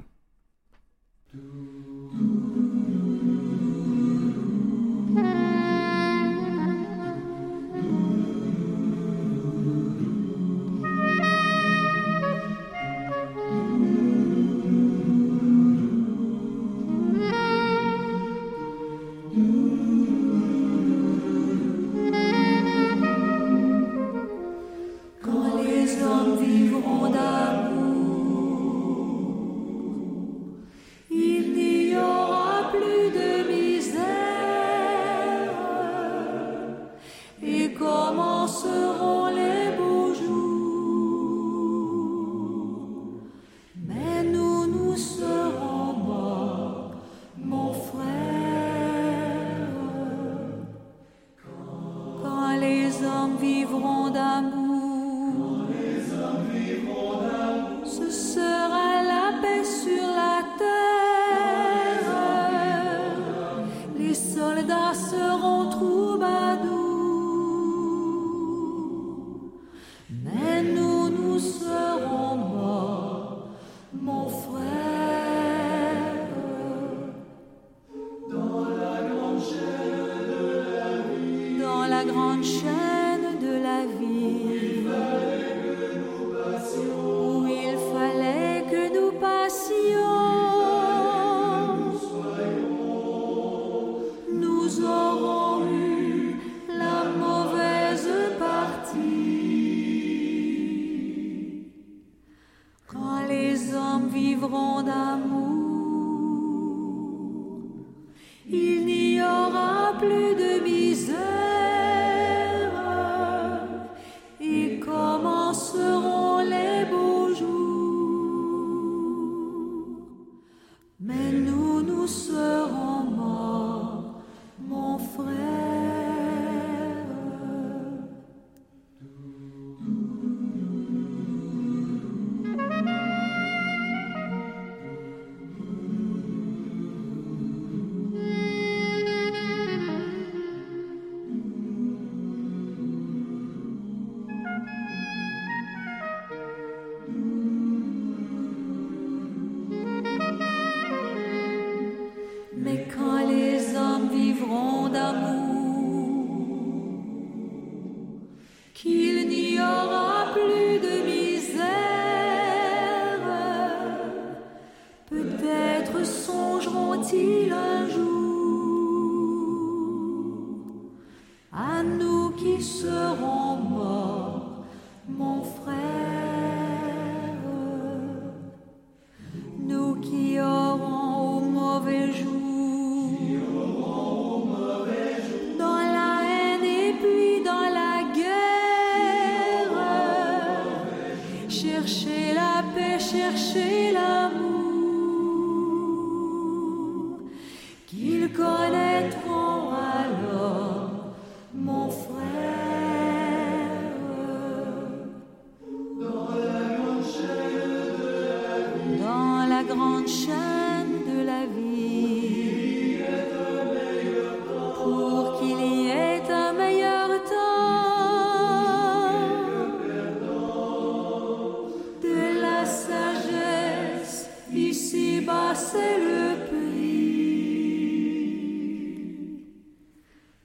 c'est 225.71 225.99
le 226.09 226.25
pays. 226.51 226.81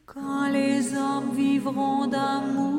Quand 0.06 0.48
les 0.58 0.80
hommes 1.04 1.32
vivront 1.36 2.06
d'amour, 2.08 2.75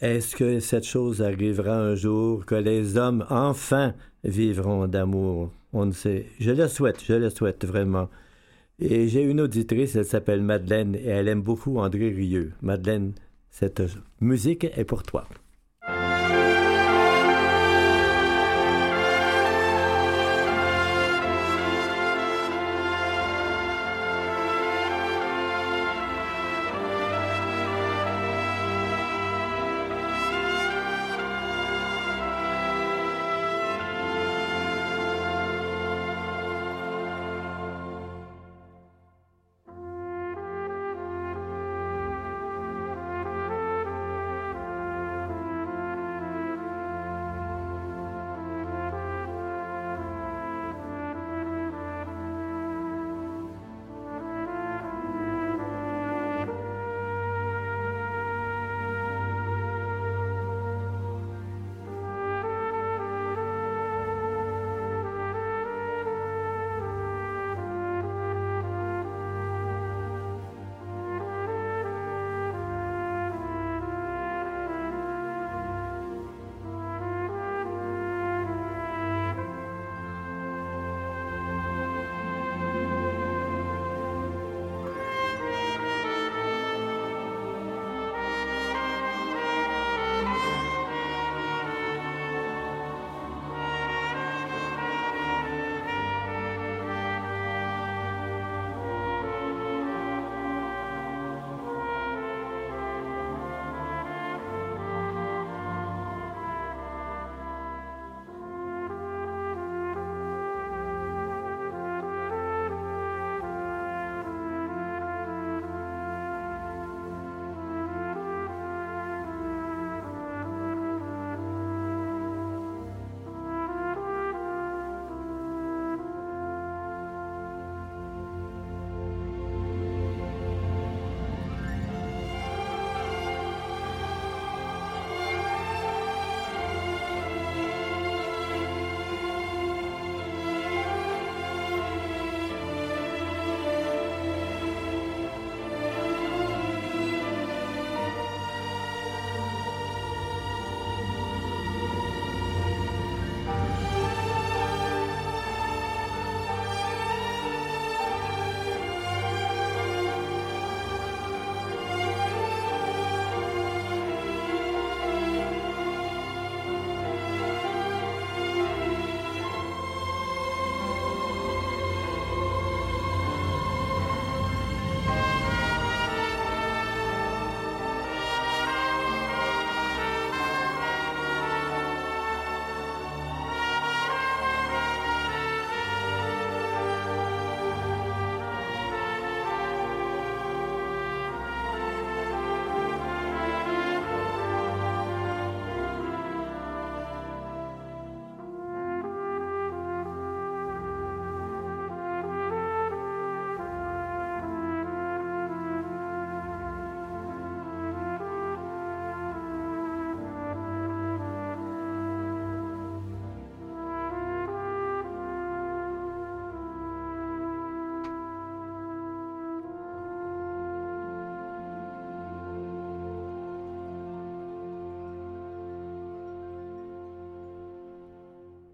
Est-ce 0.00 0.34
que 0.34 0.60
cette 0.60 0.86
chose 0.86 1.20
arrivera 1.20 1.76
un 1.76 1.94
jour, 1.94 2.46
que 2.46 2.54
les 2.54 2.96
hommes 2.96 3.26
enfin 3.28 3.94
vivront 4.24 4.88
d'amour? 4.88 5.52
On 5.74 5.84
ne 5.84 5.92
sait. 5.92 6.24
Je 6.40 6.52
le 6.52 6.68
souhaite, 6.68 7.04
je 7.04 7.12
le 7.12 7.28
souhaite 7.28 7.66
vraiment. 7.66 8.08
Et 8.78 9.08
j'ai 9.08 9.22
une 9.22 9.42
auditrice, 9.42 9.96
elle 9.96 10.06
s'appelle 10.06 10.42
Madeleine, 10.42 10.94
et 10.94 11.08
elle 11.08 11.28
aime 11.28 11.42
beaucoup 11.42 11.78
André 11.78 12.08
Rieu. 12.08 12.52
Madeleine, 12.62 13.12
cette 13.50 13.82
musique 14.22 14.64
est 14.64 14.84
pour 14.84 15.02
toi. 15.02 15.28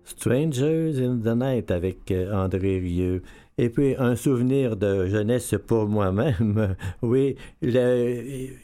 Strangers 0.06 1.00
in 1.00 1.18
the 1.18 1.36
Night 1.36 1.70
avec 1.70 2.10
euh, 2.10 2.32
André 2.32 2.78
Rieu. 2.78 3.22
Et 3.58 3.70
puis 3.70 3.96
un 3.98 4.16
souvenir 4.16 4.76
de 4.76 5.06
jeunesse 5.06 5.54
pour 5.66 5.88
moi-même. 5.88 6.76
Oui, 7.02 7.36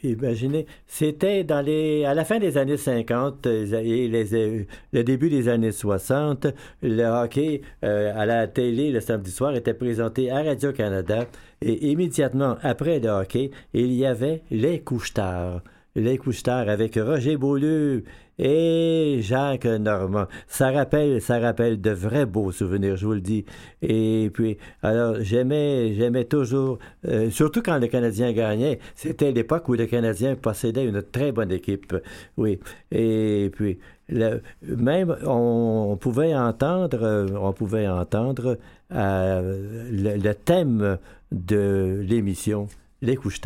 imaginez, 0.03 0.66
c'était 0.86 1.45
dans 1.45 1.64
les 1.64 2.05
à 2.05 2.14
la 2.14 2.24
fin 2.24 2.38
des 2.38 2.59
années 2.59 2.76
50 2.76 3.47
euh, 3.47 3.82
et 3.82 4.07
les, 4.07 4.34
euh, 4.34 4.64
le 4.93 5.03
début 5.03 5.30
des 5.30 5.49
années 5.49 5.72
60, 5.72 6.47
le 6.82 7.05
hockey 7.05 7.62
à 7.82 8.26
la 8.26 8.47
télé 8.47 8.93
le 8.93 9.01
samedi 9.01 9.30
soir 9.30 9.55
était 9.55 9.74
présenté 9.74 10.30
à 10.30 10.43
Radio 10.43 10.72
Canada 10.72 11.26
et 11.61 11.90
immédiatement 11.90 12.57
après 12.62 13.01
le 13.01 13.09
hockey, 13.09 13.51
il 13.72 13.93
y 13.93 14.05
avait 14.05 14.43
les 14.51 14.80
couches 14.80 15.14
tard. 15.14 15.62
Les 15.95 16.18
couches 16.18 16.43
tard 16.43 16.68
avec 16.68 16.95
Roger 16.97 17.36
Beaulieu 17.36 18.05
et 18.43 19.20
Jacques 19.22 19.66
Normand. 19.66 20.26
Ça 20.49 20.72
rappelle, 20.72 21.22
ça 21.22 21.38
rappelle 21.38 21.80
de 21.80 21.90
vrais 21.90 22.26
beaux 22.26 22.51
souvenirs, 22.51 22.97
je 22.97 23.07
vous 23.07 23.14
le 23.14 23.20
dis. 23.20 23.45
Et 23.82 24.30
puis, 24.34 24.59
alors, 24.82 25.16
j'aimais, 25.20 25.95
j'aimais 25.95 26.24
toujours, 26.24 26.78
euh, 27.07 27.30
surtout 27.30 27.62
quand 27.62 27.78
le 27.78 27.86
Canadien 27.86 28.32
gagnait. 28.32 28.80
C'était 28.97 29.30
l'époque 29.30 29.68
où 29.68 29.74
le 29.74 29.86
Canadien 29.86 30.34
possédait 30.34 30.84
une 30.84 31.03
très 31.03 31.30
bonne 31.30 31.53
équipe. 31.53 31.95
Oui. 32.36 32.59
Et 32.90 33.51
puis, 33.55 33.78
même 34.09 35.16
on, 35.24 35.97
pouvait 36.01 36.34
entendre, 36.34 37.26
on 37.40 37.53
pouvait 37.53 37.86
entendre 37.86 38.59
euh, 38.93 39.86
le, 39.90 40.32
thème 40.32 40.99
de 41.30 42.05
l'émission, 42.05 42.66
les 43.03 43.14
couches. 43.14 43.40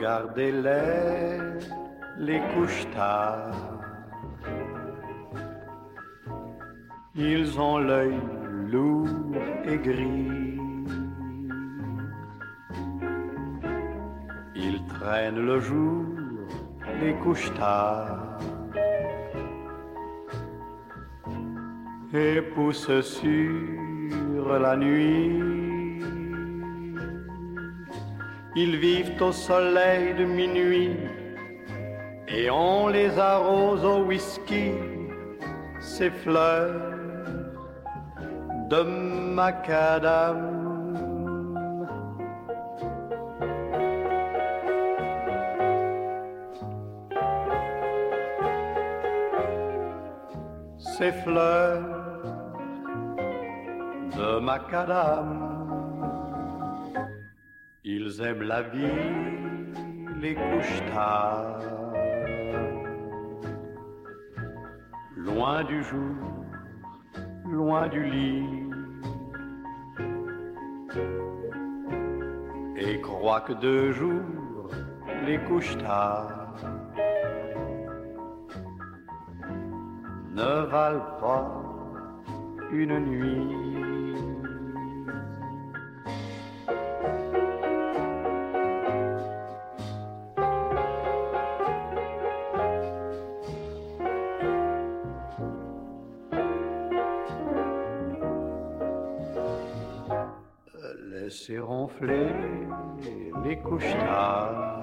Regardez-les, 0.00 1.60
les 2.16 2.40
couches 2.54 2.86
tard. 2.94 3.52
Ils 7.14 7.60
ont 7.60 7.76
l'œil 7.76 8.18
lourd 8.72 9.08
et 9.68 9.76
gris. 9.76 10.58
Ils 14.54 14.82
traînent 14.86 15.44
le 15.44 15.60
jour, 15.60 16.06
les 17.02 17.12
couches. 17.16 17.52
Et 22.14 22.40
poussent 22.54 23.02
sur 23.02 24.58
la 24.58 24.76
nuit 24.76 25.69
ils 28.56 28.76
vivent 28.76 29.20
au 29.22 29.32
soleil 29.32 30.14
de 30.14 30.24
minuit 30.24 30.96
et 32.28 32.50
on 32.50 32.88
les 32.88 33.18
arrose 33.18 33.84
au 33.84 34.04
whisky, 34.04 34.72
ces 35.80 36.10
fleurs 36.10 36.90
de 38.68 38.82
macadam. 39.34 40.56
Ces 50.78 51.12
fleurs 51.12 51.82
de 54.16 54.38
macadam. 54.38 55.59
Ils 57.82 58.20
aiment 58.20 58.42
la 58.42 58.60
vie, 58.60 58.78
les 60.20 60.34
couches 60.34 60.82
loin 65.16 65.64
du 65.64 65.82
jour, 65.82 66.14
loin 67.50 67.88
du 67.88 68.04
lit, 68.04 68.44
et 72.76 73.00
croient 73.00 73.40
que 73.40 73.54
deux 73.54 73.92
jours, 73.92 74.68
les 75.24 75.38
couches 75.38 75.76
ne 80.34 80.66
valent 80.66 81.16
pas 81.18 81.62
une 82.72 82.98
nuit. 82.98 84.39
Ronfler 101.58 102.32
les 103.44 103.56
couches 103.58 103.96
tard. 104.06 104.82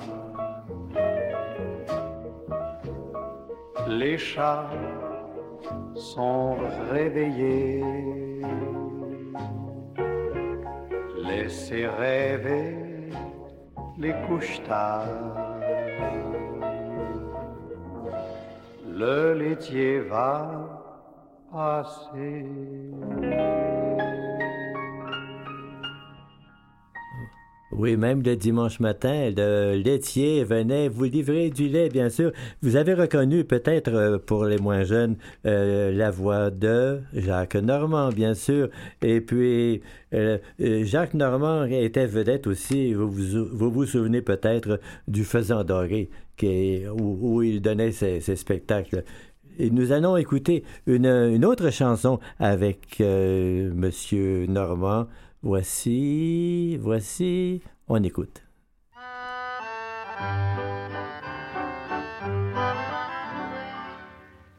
Les 3.88 4.18
chats 4.18 4.70
sont 5.96 6.58
réveillés. 6.92 7.84
Laissez 11.18 11.88
rêver 11.88 12.78
les 13.98 14.14
couches. 14.28 14.62
Le 18.88 19.34
laitier 19.34 20.00
va 20.00 20.80
passer. 21.52 22.46
Oui, 27.80 27.96
même 27.96 28.24
le 28.24 28.36
dimanche 28.36 28.80
matin, 28.80 29.30
le 29.38 29.76
laitier 29.76 30.44
venait 30.44 30.88
vous 30.88 31.04
livrer 31.04 31.52
du 31.52 31.68
lait, 31.68 31.90
bien 31.90 32.10
sûr. 32.10 32.32
Vous 32.64 32.76
avez 32.76 32.96
reconnu 32.96 33.44
peut-être 33.44 33.94
euh, 33.94 34.18
pour 34.18 34.46
les 34.46 34.58
moins 34.58 34.84
jeunes 34.84 35.16
euh, 35.46 35.92
la 35.92 36.10
voix 36.10 36.50
de 36.50 37.02
Jacques 37.14 37.56
Normand, 37.56 38.10
bien 38.10 38.34
sûr. 38.34 38.70
Et 39.04 39.22
puis, 39.22 39.84
euh, 40.16 40.40
Jacques 40.60 41.14
Normand 41.14 41.66
était 41.66 42.08
vedette 42.08 42.48
aussi. 42.48 42.96
Vous 42.96 43.12
vous, 43.12 43.86
souvenez 43.86 44.24
peut-être 44.24 44.80
du 45.08 45.24
Faisant 45.24 45.64
doré, 45.64 46.10
qui 46.36 46.82
où, 47.00 47.44
il 47.44 47.62
donnait 47.62 47.92
ses, 47.92 48.22
spectacles. 48.22 49.04
Et 49.60 49.70
nous 49.70 49.92
allons 49.92 50.18
écouter 50.18 50.64
une, 50.88 51.46
autre 51.46 51.70
chanson 51.70 52.20
avec 52.40 53.00
Monsieur 53.00 54.48
Normand. 54.48 55.06
Voici, 55.44 56.78
voici, 56.78 57.62
on 57.88 58.02
écoute. 58.02 58.44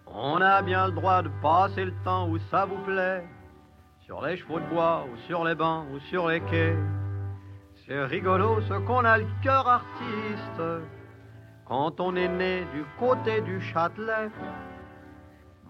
On 0.06 0.40
a 0.40 0.62
bien 0.62 0.86
le 0.86 0.92
droit 0.92 1.22
de 1.22 1.30
passer 1.42 1.84
le 1.84 1.92
temps 2.04 2.28
où 2.28 2.38
ça 2.50 2.64
vous 2.64 2.78
plaît, 2.84 3.26
sur 4.06 4.24
les 4.24 4.36
chevaux 4.36 4.60
de 4.60 4.66
bois 4.66 5.04
ou 5.12 5.16
sur 5.26 5.44
les 5.44 5.56
bancs 5.56 5.84
ou 5.92 5.98
sur 5.98 6.28
les 6.28 6.40
quais. 6.42 6.76
C'est 7.84 8.04
rigolo 8.04 8.60
ce 8.60 8.74
qu'on 8.74 9.04
a 9.04 9.18
le 9.18 9.26
cœur 9.42 9.66
artiste 9.66 10.62
quand 11.64 11.98
on 11.98 12.14
est 12.14 12.28
né 12.28 12.60
du 12.72 12.84
côté 13.00 13.40
du 13.40 13.60
Châtelet. 13.60 14.30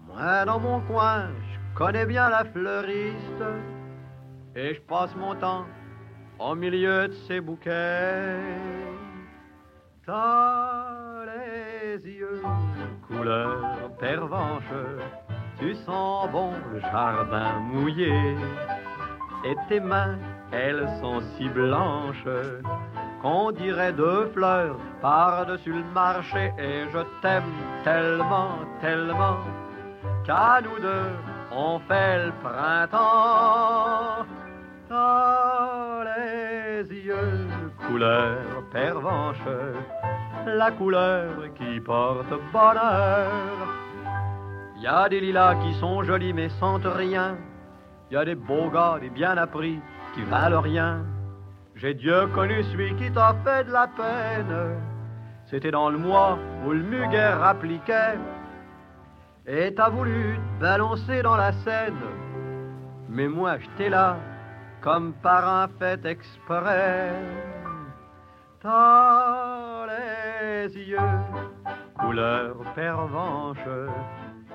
Moi, 0.05 0.45
dans 0.45 0.59
mon 0.59 0.81
coin, 0.81 1.29
je 1.51 1.77
connais 1.77 2.05
bien 2.05 2.29
la 2.29 2.45
fleuriste 2.45 3.43
et 4.55 4.73
je 4.73 4.81
passe 4.81 5.15
mon 5.15 5.35
temps 5.35 5.65
au 6.39 6.55
milieu 6.55 7.07
de 7.07 7.13
ces 7.27 7.41
bouquets. 7.41 8.39
T'as 10.05 11.25
les 11.25 11.97
yeux 12.09 12.41
couleur 13.07 13.91
pervenche, 13.99 14.73
tu 15.59 15.73
sens 15.75 16.29
bon 16.31 16.53
le 16.73 16.79
jardin 16.79 17.59
mouillé, 17.59 18.13
et 19.45 19.55
tes 19.67 19.79
mains, 19.79 20.17
elles 20.51 20.87
sont 21.01 21.21
si 21.35 21.47
blanches 21.49 22.25
qu'on 23.21 23.51
dirait 23.51 23.93
deux 23.93 24.27
fleurs 24.33 24.77
par-dessus 25.01 25.73
le 25.73 25.83
marché, 25.93 26.51
et 26.57 26.85
je 26.91 26.99
t'aime 27.21 27.43
tellement, 27.83 28.59
tellement, 28.81 29.39
qu'à 30.25 30.61
nous 30.61 30.79
deux, 30.79 31.11
on 31.51 31.79
fait 31.79 32.25
le 32.25 32.31
printemps 32.41 34.25
les 34.89 36.83
yeux, 37.05 37.47
couleur 37.87 38.63
pervenche, 38.71 39.37
la 40.45 40.71
couleur 40.71 41.29
qui 41.55 41.79
porte 41.79 42.29
bonheur. 42.51 43.29
Y 44.77 44.87
a 44.87 45.09
des 45.09 45.19
lilas 45.19 45.55
qui 45.55 45.73
sont 45.75 46.03
jolis 46.03 46.33
mais 46.33 46.49
sentent 46.49 46.85
rien. 46.85 47.37
Y 48.11 48.15
a 48.15 48.25
des 48.25 48.35
beaux 48.35 48.69
gars, 48.69 48.97
des 48.99 49.09
bien 49.09 49.37
appris 49.37 49.79
qui 50.15 50.23
valent 50.23 50.61
rien. 50.61 51.03
J'ai 51.75 51.93
Dieu 51.93 52.27
connu 52.33 52.63
celui 52.63 52.95
qui 52.95 53.11
t'a 53.11 53.35
fait 53.43 53.65
de 53.65 53.71
la 53.71 53.87
peine. 53.87 54.77
c'était 55.45 55.71
dans 55.71 55.89
le 55.89 55.97
mois 55.97 56.37
où 56.65 56.71
le 56.71 56.81
muguet 56.81 57.33
rappliquait. 57.33 58.17
Et 59.47 59.73
t'as 59.73 59.89
voulu 59.89 60.37
te 60.37 60.61
balancer 60.61 61.21
dans 61.21 61.35
la 61.35 61.51
Seine. 61.51 61.95
Mais 63.07 63.27
moi, 63.27 63.57
j'étais 63.57 63.89
là, 63.89 64.17
comme 64.81 65.13
par 65.21 65.47
un 65.47 65.67
fait 65.79 66.05
exprès. 66.05 67.11
T'as 68.61 69.85
les 69.87 70.77
yeux, 70.77 70.97
couleur 71.97 72.55
pervenche, 72.75 73.57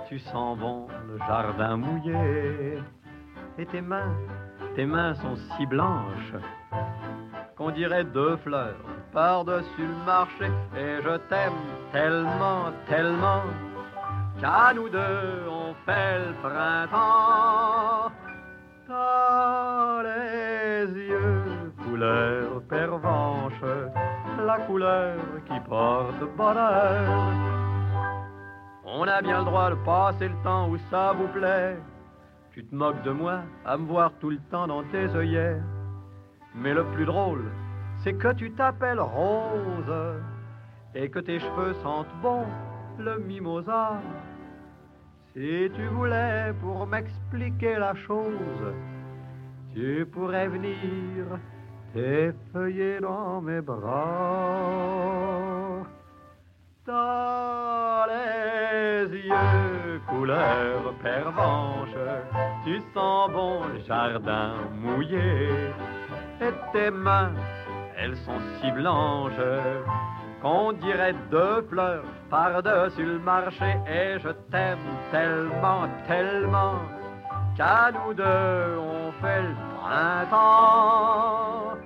tu 0.08 0.18
sens 0.18 0.58
bon 0.58 0.86
le 1.08 1.18
jardin 1.18 1.76
mouillé. 1.76 2.78
Et 3.56 3.66
tes 3.66 3.80
mains, 3.80 4.14
tes 4.74 4.84
mains 4.84 5.14
sont 5.14 5.36
si 5.36 5.66
blanches 5.66 6.34
qu'on 7.56 7.70
dirait 7.70 8.04
deux 8.04 8.36
fleurs 8.38 8.74
par-dessus 9.12 9.86
le 9.86 10.04
marché. 10.04 10.50
Et 10.76 11.02
je 11.02 11.16
t'aime 11.28 11.52
tellement, 11.92 12.72
tellement, 12.88 13.42
qu'à 14.40 14.74
nous 14.74 14.88
deux 14.88 15.46
on 15.48 15.74
fait 15.86 16.18
le 16.18 16.32
printemps. 16.42 18.10
T'as 18.86 20.02
les 20.02 20.92
yeux 20.92 21.72
couleur 21.84 22.62
pervenche, 22.68 23.62
la 24.44 24.58
couleur 24.66 25.16
qui 25.46 25.58
porte 25.60 26.36
bonheur. 26.36 27.32
On 28.84 29.08
a 29.08 29.22
bien 29.22 29.38
le 29.38 29.44
droit 29.46 29.70
de 29.70 29.76
passer 29.86 30.28
le 30.28 30.42
temps 30.42 30.68
où 30.68 30.76
ça 30.90 31.12
vous 31.12 31.28
plaît. 31.28 31.78
Tu 32.52 32.64
te 32.66 32.74
moques 32.74 33.02
de 33.02 33.10
moi 33.10 33.40
à 33.64 33.78
me 33.78 33.86
voir 33.86 34.12
tout 34.20 34.30
le 34.30 34.38
temps 34.50 34.66
dans 34.66 34.82
tes 34.84 35.06
œillets. 35.16 35.60
Mais 36.54 36.74
le 36.74 36.84
plus 36.84 37.06
drôle, 37.06 37.50
c'est 38.02 38.14
que 38.14 38.32
tu 38.34 38.52
t'appelles 38.52 39.00
Rose 39.00 40.20
et 40.94 41.08
que 41.08 41.20
tes 41.20 41.40
cheveux 41.40 41.74
sentent 41.82 42.14
bon 42.22 42.44
le 42.98 43.18
mimosa. 43.18 43.94
Si 45.34 45.68
tu 45.74 45.86
voulais 45.88 46.52
pour 46.60 46.86
m'expliquer 46.86 47.74
la 47.74 47.92
chose, 48.06 48.72
tu 49.74 50.06
pourrais 50.12 50.46
venir 50.46 51.26
t'effeuiller 51.92 53.00
dans 53.00 53.40
mes 53.40 53.60
bras. 53.60 54.62
Dans 56.86 58.06
les 58.08 59.08
yeux 59.10 60.00
couleur 60.08 60.94
pervenche, 61.02 61.98
tu 62.64 62.80
sens 62.94 63.32
bon 63.32 63.64
le 63.72 63.80
jardin 63.88 64.54
mouillé 64.72 65.48
et 66.40 66.52
tes 66.72 66.92
mains, 66.92 67.32
elles 67.96 68.16
sont 68.18 68.38
si 68.60 68.70
blanches 68.70 69.32
qu'on 70.44 70.72
dirait 70.74 71.14
deux 71.30 71.62
fleurs 71.70 72.04
par-dessus 72.28 73.06
le 73.06 73.18
marché. 73.18 73.70
Et 73.88 74.18
je 74.22 74.28
t'aime 74.50 74.86
tellement, 75.10 75.88
tellement 76.06 76.80
qu'à 77.56 77.90
nous 77.94 78.12
deux 78.12 78.76
on 78.78 79.10
fait 79.22 79.42
le 79.42 79.54
printemps. 79.80 81.78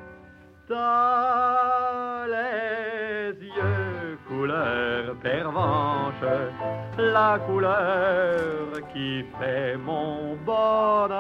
Dans 0.69 2.27
les 2.27 3.33
yeux 3.59 4.19
couleur 4.27 5.15
pervenche, 5.23 6.25
la 6.99 7.39
couleur 7.47 8.73
qui 8.93 9.25
fait 9.39 9.77
mon 9.77 10.37
bonheur. 10.45 11.19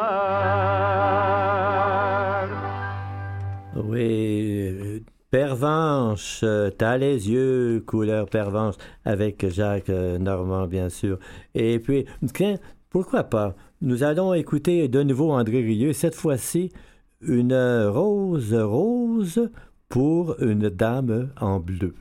Oui, 3.77 4.88
Pervenche, 5.31 6.43
t'as 6.79 6.97
les 6.97 7.31
yeux 7.31 7.83
couleur 7.87 8.31
pervenche 8.31 8.77
avec 9.05 9.47
Jacques 9.51 9.91
euh, 9.91 10.17
Normand, 10.19 10.67
bien 10.67 10.89
sûr. 10.89 11.19
Et 11.55 11.79
puis, 11.79 12.07
pourquoi 12.89 13.25
pas? 13.25 13.55
Nous 13.83 14.03
allons 14.03 14.33
écouter 14.33 14.89
de 14.89 15.03
nouveau 15.03 15.33
André 15.33 15.61
Rieu, 15.61 15.93
cette 15.93 16.15
fois-ci, 16.15 16.73
une 17.21 17.55
rose 17.89 18.55
rose 18.55 19.51
pour 19.91 20.41
une 20.41 20.71
dame 20.71 21.31
en 21.39 21.61
bleu. 21.61 21.95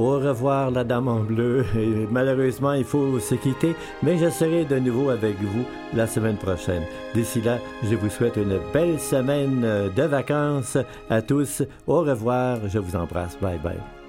Au 0.00 0.18
revoir, 0.18 0.70
la 0.70 0.82
dame 0.82 1.08
en 1.08 1.20
bleu. 1.20 1.62
Malheureusement, 2.10 2.72
il 2.72 2.84
faut 2.84 3.18
se 3.20 3.34
quitter, 3.34 3.76
mais 4.02 4.16
je 4.16 4.30
serai 4.30 4.64
de 4.64 4.78
nouveau 4.78 5.10
avec 5.10 5.36
vous 5.42 5.64
la 5.92 6.06
semaine 6.06 6.38
prochaine. 6.38 6.84
D'ici 7.14 7.42
là, 7.42 7.58
je 7.84 7.96
vous 7.96 8.08
souhaite 8.08 8.36
une 8.36 8.58
belle 8.72 8.98
semaine 8.98 9.60
de 9.94 10.02
vacances 10.04 10.78
à 11.10 11.20
tous. 11.20 11.62
Au 11.86 12.00
revoir, 12.00 12.60
je 12.66 12.78
vous 12.78 12.96
embrasse. 12.96 13.36
Bye 13.42 13.58
bye. 13.62 13.99